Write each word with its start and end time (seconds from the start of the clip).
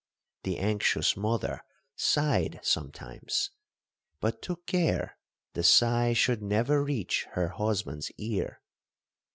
The 0.41 0.57
anxious 0.57 1.15
mother 1.15 1.61
sighed 1.95 2.59
sometimes, 2.63 3.51
but 4.19 4.41
took 4.41 4.65
care 4.65 5.15
the 5.53 5.61
sigh 5.61 6.13
should 6.13 6.41
never 6.41 6.83
reach 6.83 7.25
her 7.33 7.49
husband's 7.49 8.09
ear. 8.17 8.63